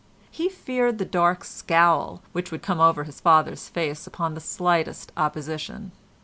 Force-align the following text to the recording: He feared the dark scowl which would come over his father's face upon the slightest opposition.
He 0.31 0.49
feared 0.49 0.97
the 0.97 1.05
dark 1.05 1.43
scowl 1.43 2.23
which 2.31 2.49
would 2.51 2.63
come 2.63 2.79
over 2.79 3.03
his 3.03 3.19
father's 3.21 3.69
face 3.69 4.07
upon 4.07 4.33
the 4.33 4.41
slightest 4.41 5.11
opposition. 5.15 5.91